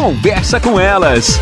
Conversa 0.00 0.58
com 0.58 0.80
elas. 0.80 1.38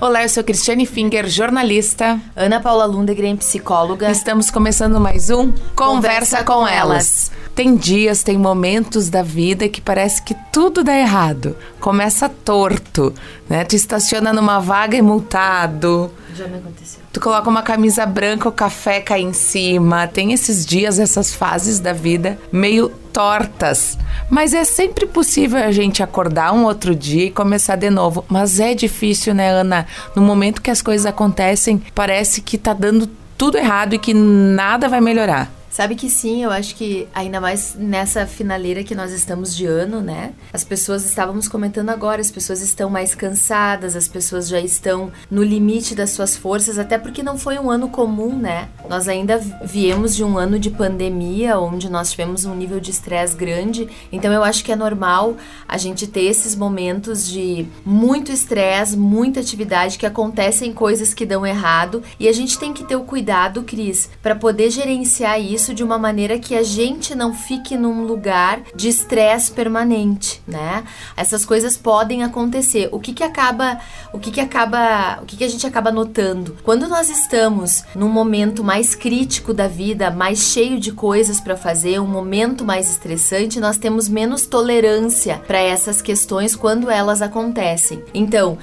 Olá, 0.00 0.22
eu 0.22 0.28
sou 0.30 0.42
Cristiane 0.42 0.86
Finger, 0.86 1.28
jornalista. 1.28 2.18
Ana 2.34 2.58
Paula 2.58 2.86
Lundegren, 2.86 3.36
psicóloga. 3.36 4.10
Estamos 4.10 4.50
começando 4.50 4.98
mais 4.98 5.28
um 5.28 5.52
Conversa, 5.52 5.74
Conversa 5.74 6.38
com, 6.38 6.52
com 6.54 6.66
elas. 6.66 7.30
Tem 7.54 7.76
dias, 7.76 8.22
tem 8.22 8.38
momentos 8.38 9.10
da 9.10 9.22
vida 9.22 9.68
que 9.68 9.82
parece 9.82 10.22
que 10.22 10.34
tudo 10.50 10.82
dá 10.82 10.96
errado. 10.96 11.54
Começa 11.78 12.30
torto, 12.30 13.12
né? 13.46 13.62
Tu 13.64 13.76
estaciona 13.76 14.32
numa 14.32 14.58
vaga 14.58 14.96
e 14.96 15.02
multado. 15.02 16.10
Já 16.36 16.46
me 16.46 16.58
aconteceu. 16.58 17.00
Tu 17.12 17.20
coloca 17.20 17.48
uma 17.48 17.62
camisa 17.62 18.04
branca, 18.04 18.48
o 18.48 18.52
café 18.52 19.00
cai 19.00 19.22
em 19.22 19.32
cima. 19.32 20.06
Tem 20.06 20.32
esses 20.32 20.66
dias, 20.66 20.98
essas 20.98 21.32
fases 21.32 21.80
da 21.80 21.92
vida 21.94 22.38
meio 22.52 22.90
tortas. 23.12 23.96
Mas 24.28 24.52
é 24.52 24.64
sempre 24.64 25.06
possível 25.06 25.58
a 25.58 25.72
gente 25.72 26.02
acordar 26.02 26.52
um 26.52 26.64
outro 26.64 26.94
dia 26.94 27.24
e 27.24 27.30
começar 27.30 27.76
de 27.76 27.88
novo. 27.88 28.24
Mas 28.28 28.60
é 28.60 28.74
difícil, 28.74 29.34
né, 29.34 29.50
Ana? 29.50 29.86
No 30.14 30.20
momento 30.20 30.60
que 30.60 30.70
as 30.70 30.82
coisas 30.82 31.06
acontecem, 31.06 31.82
parece 31.94 32.42
que 32.42 32.58
tá 32.58 32.74
dando 32.74 33.08
tudo 33.38 33.56
errado 33.56 33.94
e 33.94 33.98
que 33.98 34.12
nada 34.12 34.88
vai 34.88 35.00
melhorar. 35.00 35.55
Sabe 35.76 35.94
que 35.94 36.08
sim, 36.08 36.42
eu 36.42 36.50
acho 36.50 36.74
que 36.74 37.06
ainda 37.14 37.38
mais 37.38 37.74
nessa 37.78 38.26
finaleira 38.26 38.82
que 38.82 38.94
nós 38.94 39.12
estamos 39.12 39.54
de 39.54 39.66
ano, 39.66 40.00
né? 40.00 40.32
As 40.50 40.64
pessoas 40.64 41.04
estávamos 41.04 41.48
comentando 41.48 41.90
agora, 41.90 42.18
as 42.18 42.30
pessoas 42.30 42.62
estão 42.62 42.88
mais 42.88 43.14
cansadas, 43.14 43.94
as 43.94 44.08
pessoas 44.08 44.48
já 44.48 44.58
estão 44.58 45.12
no 45.30 45.42
limite 45.42 45.94
das 45.94 46.12
suas 46.12 46.34
forças, 46.34 46.78
até 46.78 46.96
porque 46.96 47.22
não 47.22 47.36
foi 47.36 47.58
um 47.58 47.70
ano 47.70 47.90
comum, 47.90 48.38
né? 48.38 48.70
Nós 48.88 49.06
ainda 49.06 49.36
viemos 49.66 50.16
de 50.16 50.24
um 50.24 50.38
ano 50.38 50.58
de 50.58 50.70
pandemia, 50.70 51.58
onde 51.58 51.90
nós 51.90 52.10
tivemos 52.10 52.46
um 52.46 52.54
nível 52.54 52.80
de 52.80 52.90
estresse 52.90 53.36
grande, 53.36 53.86
então 54.10 54.32
eu 54.32 54.42
acho 54.42 54.64
que 54.64 54.72
é 54.72 54.76
normal 54.76 55.36
a 55.68 55.76
gente 55.76 56.06
ter 56.06 56.22
esses 56.22 56.56
momentos 56.56 57.28
de 57.28 57.66
muito 57.84 58.32
estresse, 58.32 58.96
muita 58.96 59.40
atividade, 59.40 59.98
que 59.98 60.06
acontecem 60.06 60.72
coisas 60.72 61.12
que 61.12 61.26
dão 61.26 61.44
errado, 61.46 62.02
e 62.18 62.30
a 62.30 62.32
gente 62.32 62.58
tem 62.58 62.72
que 62.72 62.82
ter 62.82 62.96
o 62.96 63.04
cuidado, 63.04 63.62
Cris, 63.62 64.08
para 64.22 64.34
poder 64.34 64.70
gerenciar 64.70 65.38
isso 65.38 65.65
isso 65.66 65.74
de 65.74 65.82
uma 65.82 65.98
maneira 65.98 66.38
que 66.38 66.54
a 66.54 66.62
gente 66.62 67.12
não 67.12 67.34
fique 67.34 67.76
num 67.76 68.04
lugar 68.04 68.62
de 68.74 68.88
estresse 68.88 69.50
permanente, 69.50 70.40
né? 70.46 70.84
Essas 71.16 71.44
coisas 71.44 71.76
podem 71.76 72.22
acontecer. 72.22 72.88
O 72.92 73.00
que 73.00 73.12
que 73.12 73.24
acaba, 73.24 73.80
o 74.12 74.18
que 74.18 74.30
que 74.30 74.40
acaba, 74.40 75.18
o 75.20 75.26
que 75.26 75.36
que 75.36 75.42
a 75.42 75.48
gente 75.48 75.66
acaba 75.66 75.90
notando? 75.90 76.56
Quando 76.62 76.86
nós 76.86 77.10
estamos 77.10 77.82
num 77.96 78.08
momento 78.08 78.62
mais 78.62 78.94
crítico 78.94 79.52
da 79.52 79.66
vida, 79.66 80.08
mais 80.08 80.38
cheio 80.38 80.78
de 80.78 80.92
coisas 80.92 81.40
para 81.40 81.56
fazer, 81.56 81.98
um 81.98 82.06
momento 82.06 82.64
mais 82.64 82.88
estressante, 82.88 83.58
nós 83.58 83.76
temos 83.76 84.08
menos 84.08 84.46
tolerância 84.46 85.42
para 85.48 85.58
essas 85.58 86.00
questões 86.00 86.54
quando 86.54 86.88
elas 86.88 87.20
acontecem. 87.20 88.04
Então, 88.14 88.56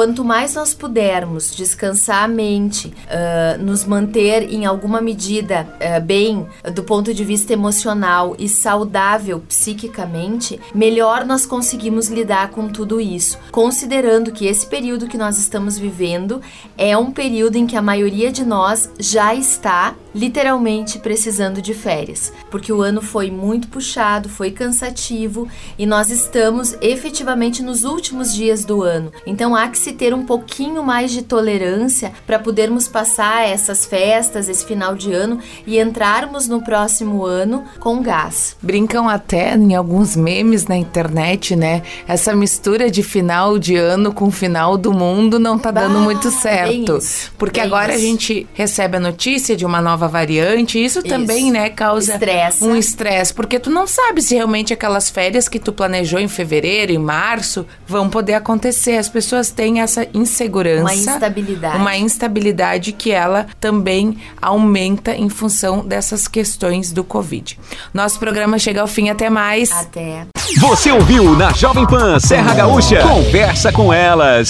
Quanto 0.00 0.24
mais 0.24 0.54
nós 0.54 0.72
pudermos 0.72 1.54
descansar 1.54 2.24
a 2.24 2.26
mente, 2.26 2.86
uh, 2.88 3.62
nos 3.62 3.84
manter 3.84 4.50
em 4.50 4.64
alguma 4.64 4.98
medida 4.98 5.68
uh, 5.76 6.00
bem 6.00 6.46
do 6.72 6.82
ponto 6.82 7.12
de 7.12 7.22
vista 7.22 7.52
emocional 7.52 8.34
e 8.38 8.48
saudável 8.48 9.40
psiquicamente, 9.40 10.58
melhor 10.74 11.26
nós 11.26 11.44
conseguimos 11.44 12.08
lidar 12.08 12.48
com 12.48 12.66
tudo 12.66 12.98
isso. 12.98 13.38
Considerando 13.52 14.32
que 14.32 14.46
esse 14.46 14.64
período 14.64 15.06
que 15.06 15.18
nós 15.18 15.36
estamos 15.36 15.78
vivendo 15.78 16.40
é 16.78 16.96
um 16.96 17.10
período 17.10 17.56
em 17.56 17.66
que 17.66 17.76
a 17.76 17.82
maioria 17.82 18.32
de 18.32 18.42
nós 18.42 18.88
já 18.98 19.34
está 19.34 19.94
literalmente 20.14 20.98
precisando 20.98 21.62
de 21.62 21.74
férias, 21.74 22.32
porque 22.50 22.72
o 22.72 22.82
ano 22.82 23.00
foi 23.00 23.30
muito 23.30 23.68
puxado, 23.68 24.28
foi 24.28 24.50
cansativo 24.50 25.48
e 25.78 25.86
nós 25.86 26.10
estamos 26.10 26.76
efetivamente 26.80 27.62
nos 27.62 27.84
últimos 27.84 28.34
dias 28.34 28.64
do 28.64 28.82
ano. 28.82 29.12
Então 29.24 29.54
há 29.54 29.68
que 29.68 29.78
se 29.78 29.89
ter 29.92 30.14
um 30.14 30.24
pouquinho 30.24 30.82
mais 30.82 31.10
de 31.10 31.22
tolerância 31.22 32.12
para 32.26 32.38
podermos 32.38 32.88
passar 32.88 33.48
essas 33.48 33.84
festas, 33.84 34.48
esse 34.48 34.64
final 34.64 34.94
de 34.94 35.12
ano 35.12 35.38
e 35.66 35.78
entrarmos 35.78 36.48
no 36.48 36.62
próximo 36.62 37.24
ano 37.24 37.64
com 37.78 38.00
gás. 38.02 38.56
Brincam 38.62 39.08
até 39.08 39.54
em 39.56 39.74
alguns 39.74 40.16
memes 40.16 40.66
na 40.66 40.76
internet, 40.76 41.54
né? 41.56 41.82
Essa 42.06 42.34
mistura 42.34 42.90
de 42.90 43.02
final 43.02 43.58
de 43.58 43.76
ano 43.76 44.12
com 44.12 44.30
final 44.30 44.76
do 44.76 44.92
mundo 44.92 45.38
não 45.38 45.58
tá 45.58 45.70
dando 45.70 45.94
Bah, 45.94 46.00
muito 46.00 46.30
certo. 46.30 46.96
isso, 46.98 47.32
porque 47.38 47.60
agora 47.60 47.94
isso. 47.94 48.02
a 48.04 48.06
gente 48.06 48.46
recebe 48.54 48.96
a 48.96 49.00
notícia 49.00 49.56
de 49.56 49.64
uma 49.64 49.80
nova 49.80 50.08
variante, 50.08 50.78
e 50.78 50.84
isso, 50.84 51.02
também, 51.02 51.50
né, 51.50 51.68
causa 51.70 52.12
Estressa. 52.14 52.64
um 52.64 52.76
estresse, 52.76 53.32
porque 53.32 53.58
tu 53.58 53.70
não 53.70 53.86
sabe 53.86 54.22
se 54.22 54.34
realmente 54.34 54.72
aquelas 54.72 55.08
férias 55.10 55.48
que 55.48 55.58
tu 55.58 55.72
planejou 55.72 56.18
em 56.20 56.28
fevereiro, 56.28 56.92
em 56.92 56.98
março, 56.98 57.66
vão 57.86 58.08
poder 58.08 58.34
acontecer. 58.34 58.96
As 58.96 59.08
pessoas 59.08 59.50
têm 59.50 59.69
essa 59.78 60.08
insegurança, 60.12 60.80
Uma 60.82 60.94
instabilidade. 60.94 61.76
uma 61.76 61.96
instabilidade 61.96 62.92
que 62.92 63.12
ela 63.12 63.46
também 63.60 64.16
aumenta 64.40 65.14
em 65.14 65.28
função 65.28 65.86
dessas 65.86 66.26
questões 66.26 66.90
do 66.92 67.04
Covid. 67.04 67.58
Nosso 67.94 68.18
programa 68.18 68.58
chega 68.58 68.80
ao 68.80 68.88
fim, 68.88 69.10
até 69.10 69.30
mais. 69.30 69.70
Até. 69.70 70.26
Você 70.58 70.90
ouviu 70.90 71.36
na 71.36 71.52
Jovem 71.52 71.86
Pan 71.86 72.18
Serra 72.18 72.54
Gaúcha? 72.54 73.02
Conversa 73.02 73.70
com 73.70 73.92
elas. 73.92 74.48